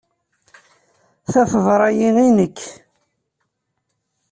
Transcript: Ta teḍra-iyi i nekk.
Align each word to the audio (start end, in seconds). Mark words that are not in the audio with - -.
Ta 1.31 1.41
teḍra-iyi 1.51 2.09
i 2.25 2.27
nekk. 2.37 2.59